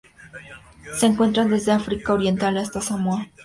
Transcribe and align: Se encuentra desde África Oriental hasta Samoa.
Se 0.95 1.05
encuentra 1.05 1.45
desde 1.45 1.71
África 1.73 2.11
Oriental 2.13 2.57
hasta 2.57 2.81
Samoa. 2.81 3.27